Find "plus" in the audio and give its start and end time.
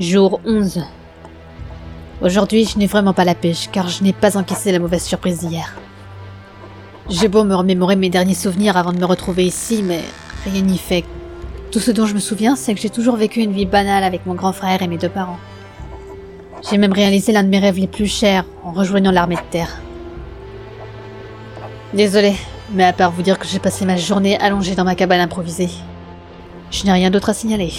17.88-18.06